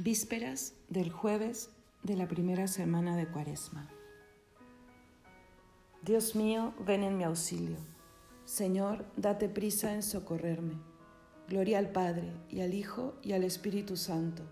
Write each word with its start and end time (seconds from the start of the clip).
Vísperas 0.00 0.74
del 0.88 1.10
jueves 1.10 1.70
de 2.04 2.14
la 2.14 2.28
primera 2.28 2.68
semana 2.68 3.16
de 3.16 3.26
Cuaresma. 3.26 3.90
Dios 6.02 6.36
mío, 6.36 6.72
ven 6.86 7.02
en 7.02 7.18
mi 7.18 7.24
auxilio. 7.24 7.78
Señor, 8.44 9.04
date 9.16 9.48
prisa 9.48 9.92
en 9.94 10.04
socorrerme. 10.04 10.74
Gloria 11.48 11.80
al 11.80 11.90
Padre, 11.90 12.30
y 12.48 12.60
al 12.60 12.74
Hijo, 12.74 13.16
y 13.24 13.32
al 13.32 13.42
Espíritu 13.42 13.96
Santo, 13.96 14.44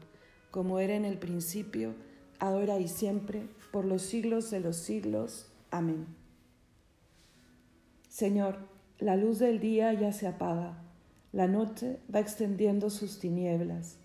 como 0.51 0.81
era 0.81 0.97
en 0.97 1.05
el 1.05 1.17
principio, 1.17 1.95
ahora 2.41 2.81
y 2.81 2.89
siempre, 2.89 3.49
por 3.71 3.85
los 3.85 4.03
siglos 4.03 4.51
de 4.51 4.59
los 4.59 4.75
siglos. 4.75 5.47
Amén. 5.71 6.09
Señor, 8.09 8.59
la 8.99 9.15
luz 9.15 9.39
del 9.39 9.61
día 9.61 9.93
ya 9.93 10.11
se 10.11 10.27
apaga, 10.27 10.83
la 11.31 11.47
noche 11.47 12.01
va 12.13 12.19
extendiendo 12.19 12.91
sus 12.91 13.21
tinieblas 13.21 14.01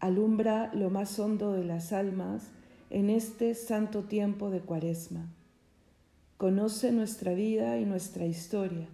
alumbra 0.00 0.70
lo 0.74 0.90
más 0.90 1.18
hondo 1.18 1.52
de 1.52 1.64
las 1.64 1.92
almas 1.92 2.44
en 2.90 3.10
este 3.10 3.54
santo 3.54 4.04
tiempo 4.04 4.50
de 4.50 4.60
Cuaresma. 4.60 5.26
Conoce 6.36 6.92
nuestra 6.92 7.34
vida 7.34 7.78
y 7.78 7.84
nuestra 7.84 8.24
historia 8.24 8.88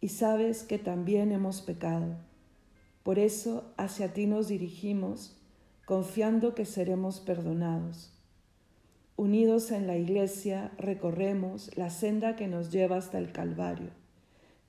y 0.00 0.08
sabes 0.08 0.62
que 0.62 0.78
también 0.78 1.32
hemos 1.32 1.62
pecado. 1.62 2.16
Por 3.02 3.18
eso 3.18 3.72
hacia 3.76 4.12
ti 4.12 4.26
nos 4.26 4.48
dirigimos, 4.48 5.36
confiando 5.86 6.54
que 6.54 6.64
seremos 6.64 7.20
perdonados. 7.20 8.12
Unidos 9.16 9.70
en 9.70 9.86
la 9.86 9.96
Iglesia 9.96 10.72
recorremos 10.78 11.76
la 11.76 11.90
senda 11.90 12.36
que 12.36 12.46
nos 12.46 12.70
lleva 12.70 12.96
hasta 12.96 13.18
el 13.18 13.32
Calvario, 13.32 13.90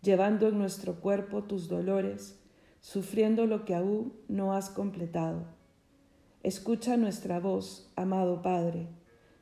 llevando 0.02 0.48
en 0.48 0.58
nuestro 0.58 1.02
cuerpo 1.02 1.44
tus 1.44 1.68
dolores 1.68 2.36
sufriendo 2.82 3.46
lo 3.46 3.66
que 3.66 3.76
aún 3.76 4.14
no 4.28 4.54
has 4.54 4.70
completado. 4.70 5.44
Escucha 6.44 6.98
nuestra 6.98 7.40
voz, 7.40 7.92
amado 7.96 8.42
Padre, 8.42 8.88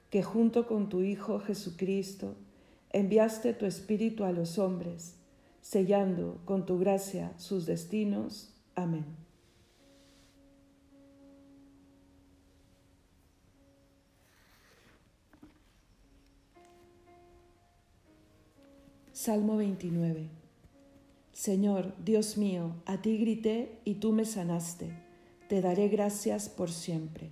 que 0.10 0.24
junto 0.24 0.68
con 0.68 0.90
tu 0.90 1.02
Hijo 1.02 1.40
Jesucristo 1.40 2.36
enviaste 2.92 3.54
tu 3.54 3.66
Espíritu 3.66 4.24
a 4.24 4.32
los 4.32 4.58
hombres, 4.58 5.16
sellando 5.62 6.40
con 6.46 6.66
tu 6.66 6.80
gracia 6.80 7.34
sus 7.38 7.66
destinos. 7.66 8.54
Amén. 8.76 9.06
Salmo 19.12 19.58
29 19.58 20.37
Señor, 21.38 21.94
Dios 22.04 22.36
mío, 22.36 22.82
a 22.88 23.00
ti 23.00 23.20
grité 23.20 23.80
y 23.86 24.00
tú 24.00 24.12
me 24.12 24.26
sanaste. 24.26 24.90
Te 25.48 25.62
daré 25.62 25.88
gracias 25.88 26.50
por 26.50 26.72
siempre. 26.72 27.30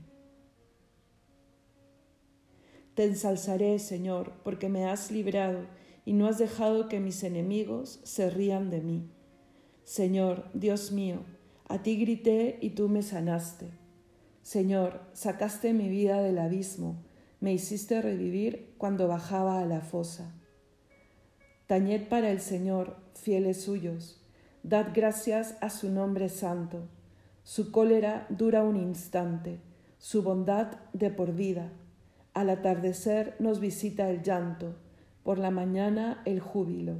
Te 2.93 3.05
ensalzaré, 3.05 3.79
Señor, 3.79 4.33
porque 4.43 4.69
me 4.69 4.85
has 4.85 5.09
librado 5.09 5.65
y 6.05 6.13
no 6.13 6.27
has 6.27 6.37
dejado 6.37 6.87
que 6.87 6.99
mis 6.99 7.23
enemigos 7.23 7.99
se 8.03 8.29
rían 8.29 8.69
de 8.69 8.81
mí. 8.81 9.09
Señor, 9.85 10.51
Dios 10.53 10.91
mío, 10.91 11.21
a 11.67 11.81
ti 11.81 11.95
grité 11.95 12.59
y 12.61 12.69
tú 12.69 12.89
me 12.89 13.01
sanaste. 13.01 13.71
Señor, 14.43 15.01
sacaste 15.13 15.73
mi 15.73 15.89
vida 15.89 16.21
del 16.21 16.37
abismo, 16.37 17.03
me 17.39 17.53
hiciste 17.53 18.03
revivir 18.03 18.75
cuando 18.77 19.07
bajaba 19.07 19.61
a 19.61 19.65
la 19.65 19.81
fosa. 19.81 20.34
Tañed 21.67 22.09
para 22.09 22.29
el 22.29 22.41
Señor, 22.41 22.95
fieles 23.15 23.63
suyos, 23.63 24.21
dad 24.61 24.89
gracias 24.93 25.57
a 25.61 25.71
su 25.71 25.89
nombre 25.89 26.29
santo. 26.29 26.83
Su 27.43 27.71
cólera 27.71 28.27
dura 28.29 28.61
un 28.61 28.77
instante, 28.77 29.61
su 29.97 30.21
bondad 30.21 30.77
de 30.93 31.09
por 31.09 31.33
vida. 31.33 31.71
Al 32.35 32.51
atardecer 32.51 33.35
nos 33.39 33.59
visita 33.59 34.11
el 34.11 34.21
llanto, 34.21 34.75
por 35.23 35.39
la 35.39 35.49
mañana 35.49 36.21
el 36.25 36.39
júbilo. 36.39 36.97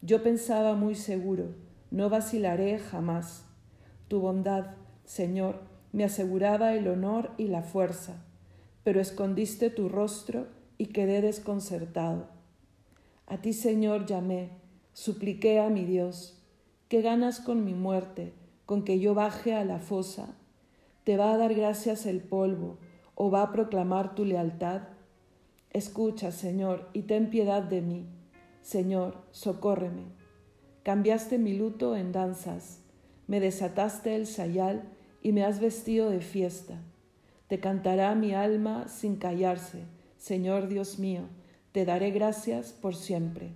Yo 0.00 0.22
pensaba 0.22 0.74
muy 0.74 0.94
seguro, 0.94 1.54
no 1.90 2.08
vacilaré 2.08 2.78
jamás. 2.78 3.44
Tu 4.08 4.20
bondad, 4.20 4.70
Señor, 5.04 5.60
me 5.92 6.04
aseguraba 6.04 6.72
el 6.72 6.88
honor 6.88 7.32
y 7.36 7.48
la 7.48 7.60
fuerza, 7.62 8.24
pero 8.84 9.02
escondiste 9.02 9.68
tu 9.68 9.90
rostro 9.90 10.46
y 10.78 10.86
quedé 10.86 11.20
desconcertado. 11.20 12.35
A 13.28 13.38
ti, 13.38 13.52
Señor, 13.52 14.06
llamé, 14.06 14.50
supliqué 14.92 15.58
a 15.58 15.68
mi 15.68 15.84
Dios. 15.84 16.40
¿Qué 16.88 17.02
ganas 17.02 17.40
con 17.40 17.64
mi 17.64 17.74
muerte, 17.74 18.32
con 18.66 18.84
que 18.84 19.00
yo 19.00 19.14
baje 19.14 19.52
a 19.52 19.64
la 19.64 19.80
fosa? 19.80 20.36
¿Te 21.02 21.16
va 21.16 21.32
a 21.32 21.36
dar 21.36 21.52
gracias 21.54 22.06
el 22.06 22.20
polvo 22.20 22.78
o 23.16 23.32
va 23.32 23.42
a 23.42 23.50
proclamar 23.50 24.14
tu 24.14 24.24
lealtad? 24.24 24.82
Escucha, 25.70 26.30
Señor, 26.30 26.88
y 26.92 27.02
ten 27.02 27.28
piedad 27.28 27.64
de 27.64 27.80
mí. 27.80 28.06
Señor, 28.62 29.24
socórreme. 29.32 30.04
Cambiaste 30.84 31.38
mi 31.38 31.58
luto 31.58 31.96
en 31.96 32.12
danzas, 32.12 32.80
me 33.26 33.40
desataste 33.40 34.14
el 34.14 34.28
sayal 34.28 34.84
y 35.20 35.32
me 35.32 35.42
has 35.42 35.58
vestido 35.58 36.10
de 36.10 36.20
fiesta. 36.20 36.80
Te 37.48 37.58
cantará 37.58 38.14
mi 38.14 38.34
alma 38.34 38.86
sin 38.86 39.16
callarse, 39.16 39.82
Señor 40.16 40.68
Dios 40.68 41.00
mío 41.00 41.24
te 41.76 41.84
daré 41.84 42.10
gracias 42.10 42.72
por 42.72 42.96
siempre. 42.96 43.50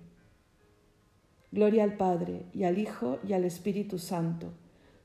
Gloria 1.51 1.83
al 1.83 1.97
Padre, 1.97 2.45
y 2.53 2.65
al 2.65 2.77
Hijo, 2.77 3.17
y 3.27 3.33
al 3.33 3.45
Espíritu 3.45 3.97
Santo, 3.97 4.53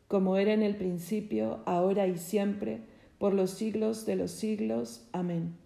como 0.06 0.36
era 0.36 0.52
en 0.52 0.62
el 0.62 0.76
principio, 0.76 1.62
ahora 1.64 2.06
y 2.08 2.18
siempre, 2.18 2.82
por 3.16 3.32
los 3.32 3.52
siglos 3.52 4.04
de 4.04 4.16
los 4.16 4.32
siglos. 4.32 5.08
Amén. 5.12 5.56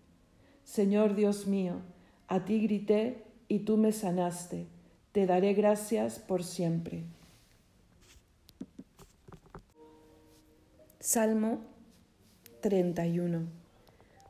Señor 0.63 1.17
Dios 1.17 1.49
mío, 1.49 1.81
a 2.29 2.45
ti 2.45 2.61
grité 2.61 3.25
y 3.49 3.59
tú 3.65 3.79
me 3.79 3.91
sanaste, 3.91 4.69
te 5.11 5.27
daré 5.27 5.53
gracias 5.53 6.21
por 6.21 6.45
siempre. 6.45 7.03
Salmo 11.01 11.65
31 12.61 13.60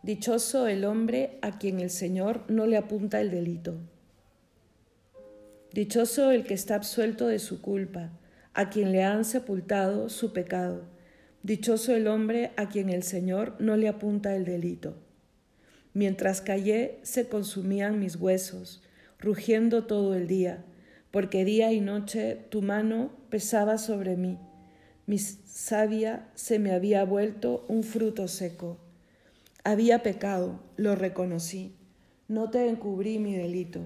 Dichoso 0.03 0.67
el 0.67 0.87
hombre 0.87 1.39
a 1.43 1.59
quien 1.59 1.79
el 1.79 1.91
Señor 1.91 2.45
no 2.49 2.65
le 2.65 2.79
apunta 2.79 3.21
el 3.21 3.31
delito. 3.31 3.77
Dichoso 5.75 6.31
el 6.31 6.45
que 6.45 6.55
está 6.55 6.77
absuelto 6.77 7.27
de 7.27 7.39
su 7.39 7.61
culpa, 7.61 8.11
a 8.55 8.71
quien 8.71 8.93
le 8.93 9.05
han 9.05 9.27
sepultado 9.27 10.09
su 10.09 10.33
pecado. 10.33 10.85
Dichoso 11.43 11.95
el 11.95 12.09
hombre 12.09 12.53
a 12.57 12.71
quien 12.71 12.89
el 12.89 13.03
Señor 13.03 13.55
no 13.59 13.77
le 13.77 13.89
apunta 13.89 14.35
el 14.35 14.47
delito. 14.47 14.97
Mientras 15.93 16.41
callé 16.41 16.99
se 17.03 17.29
consumían 17.29 18.01
mis 18.01 18.17
huesos, 18.17 18.83
rugiendo 19.19 19.85
todo 19.85 20.15
el 20.15 20.27
día, 20.27 20.65
porque 21.11 21.45
día 21.45 21.73
y 21.73 21.83
noche 21.83 22.39
tu 22.49 22.63
mano 22.63 23.11
pesaba 23.29 23.77
sobre 23.77 24.17
mí. 24.17 24.39
Mi 25.07 25.19
savia 25.19 26.27
se 26.35 26.59
me 26.59 26.73
había 26.73 27.05
vuelto 27.05 27.67
un 27.69 27.83
fruto 27.83 28.29
seco. 28.29 28.79
Había 29.63 30.03
pecado, 30.03 30.61
lo 30.77 30.95
reconocí. 30.95 31.77
No 32.29 32.51
te 32.51 32.69
encubrí 32.69 33.19
mi 33.19 33.35
delito. 33.35 33.81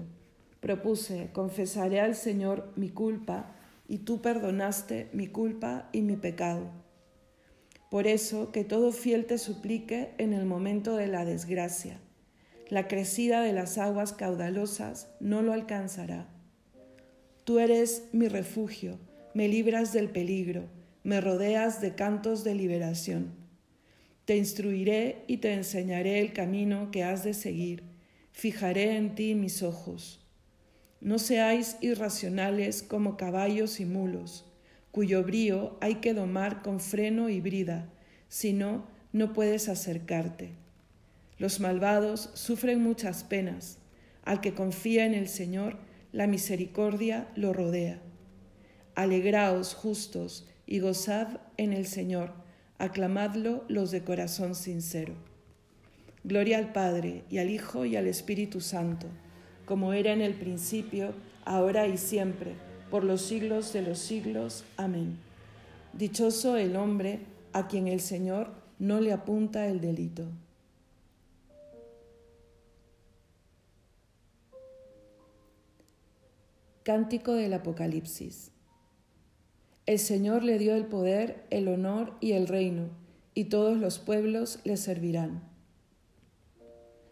Propuse, 0.61 1.29
confesaré 1.33 1.99
al 1.99 2.15
Señor 2.15 2.71
mi 2.75 2.89
culpa, 2.89 3.55
y 3.87 3.99
tú 3.99 4.21
perdonaste 4.21 5.09
mi 5.13 5.27
culpa 5.27 5.89
y 5.91 6.01
mi 6.01 6.15
pecado. 6.15 6.69
Por 7.89 8.07
eso, 8.07 8.51
que 8.51 8.63
todo 8.63 8.91
fiel 8.91 9.25
te 9.25 9.37
suplique 9.37 10.13
en 10.17 10.33
el 10.33 10.45
momento 10.45 10.95
de 10.95 11.07
la 11.07 11.23
desgracia. 11.23 11.99
La 12.69 12.87
crecida 12.87 13.41
de 13.41 13.53
las 13.53 13.77
aguas 13.77 14.13
caudalosas 14.13 15.09
no 15.19 15.41
lo 15.41 15.53
alcanzará. 15.53 16.27
Tú 17.43 17.59
eres 17.59 18.07
mi 18.11 18.27
refugio, 18.27 18.97
me 19.35 19.47
libras 19.47 19.93
del 19.93 20.09
peligro, 20.09 20.63
me 21.03 21.21
rodeas 21.21 21.79
de 21.79 21.93
cantos 21.93 22.43
de 22.43 22.55
liberación. 22.55 23.44
Te 24.25 24.35
instruiré 24.35 25.23
y 25.27 25.37
te 25.37 25.53
enseñaré 25.53 26.19
el 26.19 26.33
camino 26.33 26.89
que 26.89 27.03
has 27.03 27.23
de 27.23 27.35
seguir. 27.35 27.83
Fijaré 28.31 28.97
en 28.97 29.13
ti 29.13 29.35
mis 29.35 29.61
ojos. 29.61 30.19
No 30.99 31.19
seáis 31.19 31.77
irracionales 31.81 32.81
como 32.81 33.17
caballos 33.17 33.79
y 33.79 33.85
mulos, 33.85 34.45
cuyo 34.89 35.23
brío 35.23 35.77
hay 35.79 35.95
que 35.95 36.15
domar 36.15 36.63
con 36.63 36.79
freno 36.79 37.29
y 37.29 37.39
brida, 37.39 37.87
si 38.27 38.53
no, 38.53 38.87
no 39.13 39.31
puedes 39.31 39.69
acercarte. 39.69 40.53
Los 41.37 41.59
malvados 41.59 42.31
sufren 42.33 42.81
muchas 42.81 43.23
penas. 43.23 43.77
Al 44.23 44.41
que 44.41 44.55
confía 44.55 45.05
en 45.05 45.13
el 45.13 45.27
Señor, 45.27 45.77
la 46.11 46.25
misericordia 46.25 47.27
lo 47.35 47.53
rodea. 47.53 48.01
Alegraos 48.95 49.75
justos 49.75 50.47
y 50.65 50.79
gozad 50.79 51.41
en 51.57 51.73
el 51.73 51.85
Señor 51.85 52.44
aclamadlo 52.77 53.63
los 53.67 53.91
de 53.91 54.03
corazón 54.03 54.55
sincero. 54.55 55.13
Gloria 56.23 56.57
al 56.57 56.71
Padre, 56.73 57.23
y 57.29 57.37
al 57.37 57.49
Hijo, 57.49 57.85
y 57.85 57.95
al 57.95 58.07
Espíritu 58.07 58.59
Santo, 58.61 59.07
como 59.65 59.93
era 59.93 60.11
en 60.11 60.21
el 60.21 60.33
principio, 60.33 61.13
ahora 61.45 61.87
y 61.87 61.97
siempre, 61.97 62.53
por 62.89 63.03
los 63.03 63.21
siglos 63.21 63.73
de 63.73 63.81
los 63.81 63.99
siglos. 63.99 64.63
Amén. 64.77 65.17
Dichoso 65.93 66.57
el 66.57 66.75
hombre 66.75 67.19
a 67.53 67.67
quien 67.67 67.87
el 67.87 68.01
Señor 68.01 68.51
no 68.79 68.99
le 68.99 69.13
apunta 69.13 69.67
el 69.67 69.79
delito. 69.81 70.25
Cántico 76.83 77.33
del 77.33 77.53
Apocalipsis. 77.53 78.51
El 79.85 79.99
Señor 79.99 80.43
le 80.43 80.57
dio 80.57 80.75
el 80.75 80.87
poder, 80.87 81.45
el 81.51 81.67
honor 81.67 82.15
y 82.19 82.31
el 82.31 82.47
reino, 82.47 82.89
y 83.35 83.45
todos 83.45 83.77
los 83.77 83.99
pueblos 83.99 84.59
le 84.63 84.77
servirán. 84.77 85.43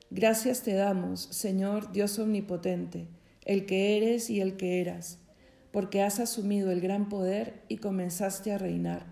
Gracias 0.10 0.64
te 0.64 0.74
damos, 0.74 1.22
Señor 1.22 1.92
Dios 1.92 2.18
Omnipotente, 2.18 3.06
el 3.46 3.68
que 3.68 3.98
eres 3.98 4.32
y 4.32 4.42
el 4.42 4.58
que 4.58 4.82
eras, 4.82 5.20
porque 5.72 6.02
has 6.02 6.20
asumido 6.20 6.72
el 6.72 6.82
gran 6.82 7.10
poder 7.10 7.62
y 7.68 7.78
comenzaste 7.78 8.52
a 8.52 8.58
reinar. 8.58 9.06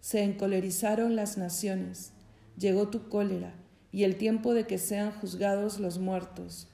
Se 0.00 0.22
encolerizaron 0.22 1.16
las 1.16 1.36
naciones, 1.36 2.12
llegó 2.56 2.90
tu 2.90 3.08
cólera 3.08 3.54
y 3.90 4.04
el 4.04 4.14
tiempo 4.16 4.54
de 4.54 4.68
que 4.68 4.78
sean 4.78 5.10
juzgados 5.10 5.80
los 5.80 5.98
muertos 5.98 6.68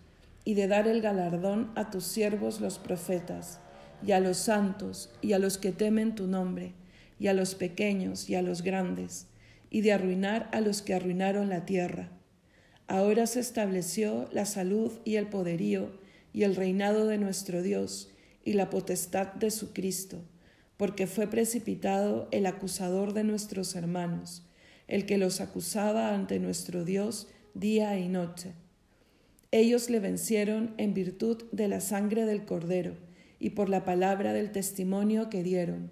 y 0.44 0.52
de 0.52 0.68
dar 0.68 0.86
el 0.86 1.00
galardón 1.00 1.72
a 1.76 1.90
tus 1.90 2.04
siervos 2.04 2.60
los 2.60 2.78
profetas, 2.78 3.58
y 4.06 4.12
a 4.12 4.20
los 4.20 4.36
santos, 4.36 5.10
y 5.22 5.32
a 5.32 5.38
los 5.38 5.58
que 5.58 5.72
temen 5.72 6.14
tu 6.14 6.26
nombre, 6.26 6.74
y 7.18 7.28
a 7.28 7.34
los 7.34 7.54
pequeños 7.54 8.28
y 8.28 8.34
a 8.34 8.42
los 8.42 8.62
grandes, 8.62 9.26
y 9.70 9.80
de 9.80 9.92
arruinar 9.92 10.48
a 10.52 10.60
los 10.60 10.82
que 10.82 10.94
arruinaron 10.94 11.48
la 11.48 11.64
tierra. 11.64 12.10
Ahora 12.86 13.26
se 13.26 13.40
estableció 13.40 14.28
la 14.32 14.46
salud 14.46 14.92
y 15.04 15.16
el 15.16 15.28
poderío 15.28 15.90
y 16.32 16.42
el 16.42 16.54
reinado 16.56 17.06
de 17.06 17.18
nuestro 17.18 17.62
Dios 17.62 18.10
y 18.44 18.52
la 18.52 18.70
potestad 18.70 19.32
de 19.34 19.50
su 19.50 19.72
Cristo, 19.72 20.22
porque 20.76 21.06
fue 21.06 21.26
precipitado 21.28 22.28
el 22.30 22.46
acusador 22.46 23.14
de 23.14 23.24
nuestros 23.24 23.74
hermanos, 23.74 24.46
el 24.86 25.06
que 25.06 25.16
los 25.16 25.40
acusaba 25.40 26.14
ante 26.14 26.38
nuestro 26.38 26.84
Dios 26.84 27.28
día 27.54 27.98
y 27.98 28.08
noche 28.08 28.52
ellos 29.56 29.88
le 29.88 30.00
vencieron 30.00 30.74
en 30.78 30.94
virtud 30.94 31.44
de 31.52 31.68
la 31.68 31.80
sangre 31.80 32.26
del 32.26 32.44
Cordero 32.44 32.96
y 33.44 33.50
por 33.50 33.68
la 33.68 33.84
palabra 33.84 34.32
del 34.32 34.52
testimonio 34.52 35.28
que 35.28 35.42
dieron, 35.42 35.90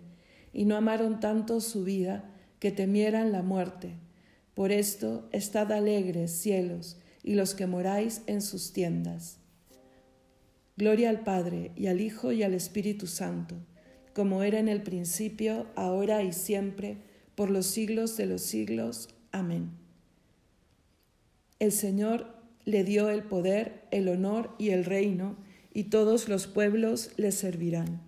y 0.55 0.65
no 0.65 0.75
amaron 0.75 1.21
tanto 1.21 1.61
su 1.61 1.85
vida 1.85 2.33
que 2.59 2.73
temieran 2.73 3.31
la 3.31 3.43
muerte. 3.43 3.99
Por 4.55 4.73
esto, 4.73 5.29
estad 5.33 5.71
alegres, 5.71 6.31
cielos, 6.31 6.97
y 7.23 7.35
los 7.35 7.55
que 7.55 7.67
moráis 7.67 8.23
en 8.27 8.41
sus 8.41 8.73
tiendas. 8.73 9.37
Gloria 10.79 11.11
al 11.11 11.25
Padre, 11.25 11.73
y 11.77 11.89
al 11.89 12.01
Hijo, 12.01 12.33
y 12.33 12.43
al 12.43 12.55
Espíritu 12.55 13.07
Santo, 13.07 13.57
como 14.15 14.43
era 14.43 14.59
en 14.59 14.69
el 14.69 14.83
principio, 14.83 15.67
ahora 15.77 16.23
y 16.23 16.33
siempre, 16.33 17.03
por 17.35 17.51
los 17.51 17.67
siglos 17.67 18.17
de 18.17 18.25
los 18.25 18.41
siglos. 18.41 19.11
Amén. 19.31 19.73
El 21.59 21.73
Señor 21.73 22.35
le 22.65 22.83
dio 22.83 23.11
el 23.11 23.25
poder, 23.25 23.83
el 23.91 24.09
honor 24.09 24.55
y 24.57 24.71
el 24.71 24.87
reino, 24.87 25.37
y 25.75 25.85
todos 25.85 26.29
los 26.29 26.47
pueblos 26.47 27.11
le 27.17 27.33
servirán. 27.33 28.01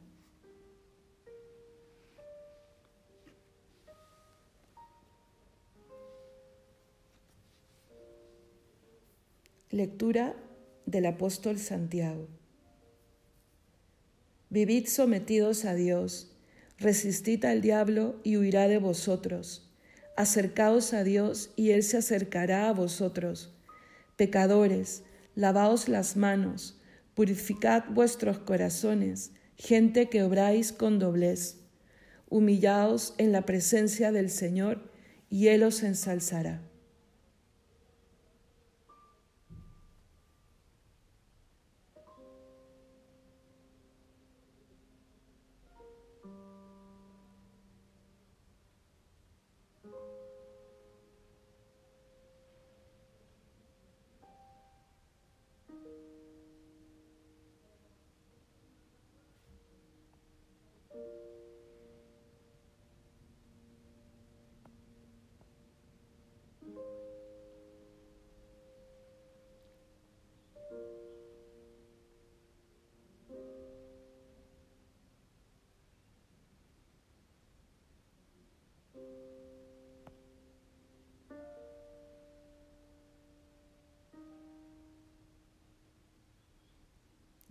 Lectura 9.71 10.37
del 10.87 11.07
apóstol 11.07 11.59
Santiago. 11.59 12.29
Vivid 14.51 14.87
sometidos 14.87 15.65
a 15.65 15.75
Dios, 15.75 16.31
resistid 16.79 17.45
al 17.45 17.61
diablo 17.61 18.21
y 18.23 18.37
huirá 18.37 18.69
de 18.69 18.79
vosotros. 18.79 19.69
Acercaos 20.17 20.93
a 20.93 21.03
Dios 21.03 21.51
y 21.57 21.71
Él 21.71 21.83
se 21.83 21.97
acercará 21.97 22.69
a 22.69 22.73
vosotros. 22.73 23.53
Pecadores, 24.17 25.03
lavaos 25.35 25.89
las 25.89 26.17
manos, 26.17 26.79
purificad 27.15 27.85
vuestros 27.91 28.39
corazones, 28.39 29.33
gente 29.57 30.09
que 30.09 30.23
obráis 30.23 30.73
con 30.73 30.99
doblez. 30.99 31.61
Humillaos 32.29 33.15
en 33.19 33.33
la 33.33 33.43
presencia 33.43 34.13
del 34.13 34.31
Señor, 34.31 34.91
y 35.31 35.49
Él 35.49 35.63
os 35.63 35.83
ensalzará. 35.83 36.63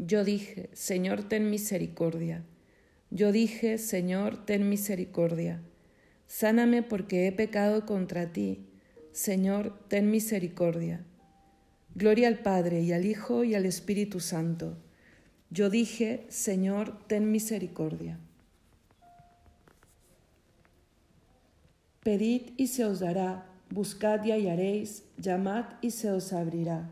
Yo 0.05 0.25
dije, 0.25 0.69
Señor, 0.73 1.29
ten 1.29 1.49
misericordia. 1.49 2.43
Yo 3.09 3.31
dije, 3.31 3.77
Señor, 3.77 4.45
ten 4.45 4.67
misericordia. 4.67 5.61
Sáname 6.27 6.83
porque 6.83 7.25
he 7.25 7.31
pecado 7.31 7.85
contra 7.85 8.33
ti. 8.33 8.65
Señor, 9.13 9.79
ten 9.87 10.11
misericordia. 10.11 11.05
Gloria 11.95 12.27
al 12.27 12.39
Padre 12.39 12.81
y 12.81 12.91
al 12.91 13.05
Hijo 13.05 13.45
y 13.45 13.55
al 13.55 13.65
Espíritu 13.65 14.19
Santo. 14.19 14.77
Yo 15.49 15.69
dije, 15.69 16.25
Señor, 16.27 16.99
ten 17.07 17.31
misericordia. 17.31 18.19
Pedid 22.01 22.51
y 22.57 22.67
se 22.67 22.83
os 22.83 22.99
dará, 22.99 23.45
buscad 23.69 24.25
y 24.25 24.33
hallaréis, 24.33 25.05
llamad 25.15 25.65
y 25.79 25.91
se 25.91 26.11
os 26.11 26.33
abrirá. 26.33 26.91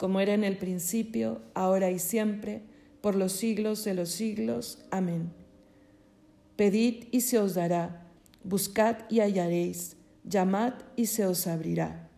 como 0.00 0.18
era 0.18 0.32
en 0.32 0.44
el 0.44 0.56
principio, 0.56 1.42
ahora 1.52 1.90
y 1.90 1.98
siempre, 1.98 2.62
por 3.02 3.16
los 3.16 3.32
siglos 3.32 3.84
de 3.84 3.92
los 3.92 4.08
siglos. 4.08 4.78
Amén. 4.90 5.30
Pedid 6.56 7.08
y 7.10 7.20
se 7.20 7.38
os 7.38 7.52
dará, 7.52 8.06
buscad 8.42 8.96
y 9.10 9.20
hallaréis, 9.20 9.98
llamad 10.24 10.72
y 10.96 11.04
se 11.04 11.26
os 11.26 11.46
abrirá. 11.46 12.08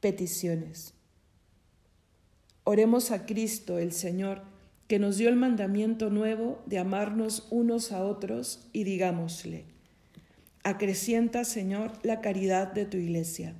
Peticiones. 0.00 0.92
Oremos 2.64 3.12
a 3.12 3.26
Cristo, 3.26 3.78
el 3.78 3.92
Señor, 3.92 4.42
que 4.88 4.98
nos 4.98 5.18
dio 5.18 5.28
el 5.28 5.36
mandamiento 5.36 6.10
nuevo 6.10 6.64
de 6.66 6.80
amarnos 6.80 7.46
unos 7.50 7.92
a 7.92 8.04
otros 8.04 8.66
y 8.72 8.82
digámosle, 8.82 9.66
Acrecienta, 10.64 11.44
Señor, 11.44 11.92
la 12.02 12.20
caridad 12.20 12.72
de 12.72 12.86
tu 12.86 12.96
iglesia. 12.96 13.54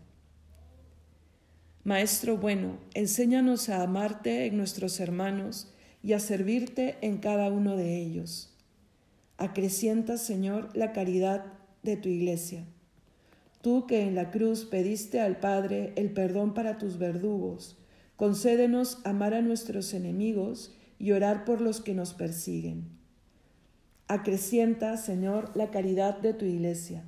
Maestro 1.84 2.38
bueno, 2.38 2.78
enséñanos 2.94 3.68
a 3.68 3.82
amarte 3.82 4.46
en 4.46 4.56
nuestros 4.56 5.00
hermanos 5.00 5.70
y 6.02 6.14
a 6.14 6.18
servirte 6.18 6.96
en 7.02 7.18
cada 7.18 7.48
uno 7.48 7.76
de 7.76 7.98
ellos. 7.98 8.54
Acrecienta, 9.36 10.16
Señor, 10.16 10.70
la 10.74 10.92
caridad 10.92 11.44
de 11.82 11.98
tu 11.98 12.08
iglesia. 12.08 12.64
Tú 13.60 13.86
que 13.86 14.00
en 14.00 14.14
la 14.14 14.30
cruz 14.30 14.64
pediste 14.64 15.20
al 15.20 15.36
Padre 15.36 15.92
el 15.96 16.10
perdón 16.10 16.54
para 16.54 16.78
tus 16.78 16.96
verdugos, 16.96 17.76
concédenos 18.16 19.00
amar 19.04 19.34
a 19.34 19.42
nuestros 19.42 19.92
enemigos 19.92 20.74
y 20.98 21.12
orar 21.12 21.44
por 21.44 21.60
los 21.60 21.82
que 21.82 21.92
nos 21.92 22.14
persiguen. 22.14 22.88
Acrecienta, 24.08 24.96
Señor, 24.96 25.50
la 25.54 25.70
caridad 25.70 26.18
de 26.18 26.32
tu 26.32 26.46
iglesia. 26.46 27.04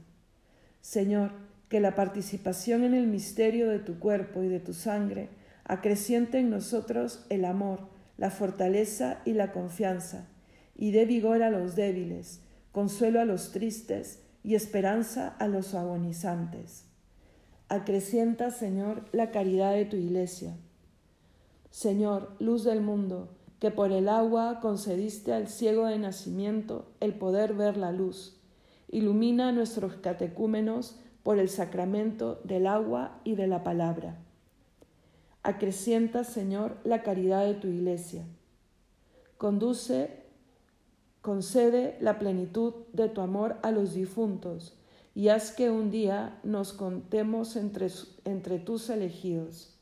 Señor, 0.82 1.45
que 1.68 1.80
la 1.80 1.94
participación 1.94 2.84
en 2.84 2.94
el 2.94 3.06
misterio 3.06 3.68
de 3.68 3.78
tu 3.78 3.98
cuerpo 3.98 4.42
y 4.42 4.48
de 4.48 4.60
tu 4.60 4.72
sangre 4.72 5.28
acreciente 5.64 6.38
en 6.38 6.50
nosotros 6.50 7.24
el 7.28 7.44
amor, 7.44 7.88
la 8.16 8.30
fortaleza 8.30 9.20
y 9.24 9.32
la 9.32 9.52
confianza, 9.52 10.28
y 10.76 10.92
dé 10.92 11.04
vigor 11.06 11.42
a 11.42 11.50
los 11.50 11.74
débiles, 11.74 12.40
consuelo 12.72 13.20
a 13.20 13.24
los 13.24 13.50
tristes 13.50 14.22
y 14.44 14.54
esperanza 14.54 15.34
a 15.40 15.48
los 15.48 15.74
agonizantes. 15.74 16.84
Acrecienta, 17.68 18.50
Señor, 18.50 19.04
la 19.10 19.32
caridad 19.32 19.72
de 19.72 19.86
tu 19.86 19.96
iglesia. 19.96 20.56
Señor, 21.70 22.36
luz 22.38 22.62
del 22.62 22.80
mundo, 22.80 23.36
que 23.58 23.72
por 23.72 23.90
el 23.90 24.08
agua 24.08 24.60
concediste 24.60 25.32
al 25.32 25.48
ciego 25.48 25.86
de 25.86 25.98
nacimiento 25.98 26.92
el 27.00 27.14
poder 27.14 27.54
ver 27.54 27.76
la 27.76 27.90
luz. 27.90 28.40
Ilumina 28.88 29.48
a 29.48 29.52
nuestros 29.52 29.96
catecúmenos 29.96 31.00
por 31.26 31.40
el 31.40 31.48
sacramento 31.48 32.40
del 32.44 32.68
agua 32.68 33.18
y 33.24 33.34
de 33.34 33.48
la 33.48 33.64
palabra. 33.64 34.16
Acrecienta, 35.42 36.22
Señor, 36.22 36.76
la 36.84 37.02
caridad 37.02 37.44
de 37.44 37.54
tu 37.54 37.66
iglesia. 37.66 38.22
Conduce, 39.36 40.22
concede 41.22 41.98
la 42.00 42.20
plenitud 42.20 42.74
de 42.92 43.08
tu 43.08 43.22
amor 43.22 43.56
a 43.64 43.72
los 43.72 43.92
difuntos 43.92 44.78
y 45.16 45.26
haz 45.26 45.50
que 45.50 45.68
un 45.68 45.90
día 45.90 46.38
nos 46.44 46.72
contemos 46.72 47.56
entre, 47.56 47.88
entre 48.24 48.60
tus 48.60 48.88
elegidos. 48.88 49.76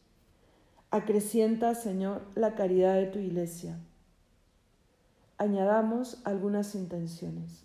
Acrecienta, 0.90 1.74
Señor, 1.74 2.22
la 2.36 2.54
caridad 2.54 2.94
de 2.94 3.08
tu 3.08 3.18
iglesia. 3.18 3.78
Añadamos 5.36 6.22
algunas 6.24 6.74
intenciones. 6.74 7.63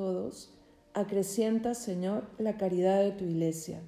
Todos, 0.00 0.48
acrecienta, 0.94 1.74
Señor, 1.74 2.24
la 2.38 2.56
caridad 2.56 3.02
de 3.02 3.12
tu 3.12 3.26
iglesia. 3.26 3.82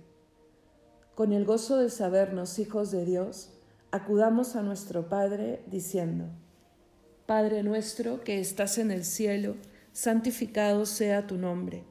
Con 1.14 1.32
el 1.32 1.46
gozo 1.46 1.78
de 1.78 1.88
sabernos 1.88 2.58
hijos 2.58 2.90
de 2.90 3.06
Dios, 3.06 3.48
acudamos 3.92 4.54
a 4.54 4.60
nuestro 4.60 5.08
Padre 5.08 5.62
diciendo, 5.68 6.26
Padre 7.24 7.62
nuestro 7.62 8.20
que 8.24 8.40
estás 8.40 8.76
en 8.76 8.90
el 8.90 9.06
cielo, 9.06 9.56
santificado 9.94 10.84
sea 10.84 11.26
tu 11.26 11.38
nombre, 11.38 11.82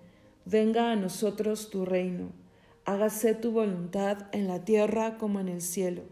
venga 0.46 0.92
a 0.92 0.96
nosotros 0.96 1.72
tu 1.72 1.84
reino, 1.84 2.30
hágase 2.86 3.34
tu 3.34 3.52
voluntad 3.52 4.28
en 4.34 4.48
la 4.48 4.64
tierra 4.64 5.18
como 5.18 5.40
en 5.40 5.48
el 5.48 5.62
cielo. 5.62 6.04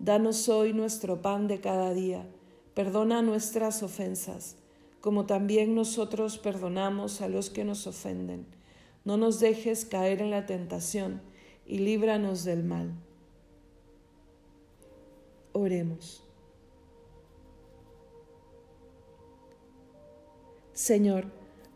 Danos 0.00 0.48
hoy 0.48 0.72
nuestro 0.72 1.22
pan 1.22 1.46
de 1.46 1.60
cada 1.60 1.94
día, 1.94 2.26
perdona 2.74 3.22
nuestras 3.22 3.84
ofensas 3.84 4.56
como 5.04 5.26
también 5.26 5.74
nosotros 5.74 6.38
perdonamos 6.38 7.20
a 7.20 7.28
los 7.28 7.50
que 7.50 7.62
nos 7.62 7.86
ofenden. 7.86 8.46
No 9.04 9.18
nos 9.18 9.38
dejes 9.38 9.84
caer 9.84 10.22
en 10.22 10.30
la 10.30 10.46
tentación 10.46 11.20
y 11.66 11.80
líbranos 11.80 12.42
del 12.44 12.64
mal. 12.64 12.94
Oremos. 15.52 16.24
Señor, 20.72 21.26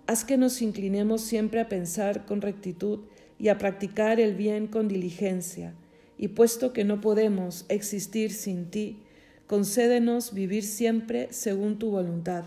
haz 0.07 0.25
que 0.25 0.39
nos 0.39 0.63
inclinemos 0.63 1.21
siempre 1.21 1.61
a 1.61 1.69
pensar 1.69 2.25
con 2.25 2.41
rectitud 2.41 3.01
y 3.39 3.49
a 3.49 3.59
practicar 3.59 4.21
el 4.21 4.37
bien 4.37 4.69
con 4.69 4.89
diligencia, 4.89 5.75
y 6.17 6.29
puesto 6.29 6.73
que 6.73 6.85
no 6.85 7.03
podemos 7.03 7.67
existir 7.69 8.33
sin 8.33 8.71
ti, 8.71 9.03
concédenos 9.47 10.33
vivir 10.33 10.65
siempre 10.65 11.31
según 11.31 11.79
tu 11.79 11.91
voluntad 11.91 12.47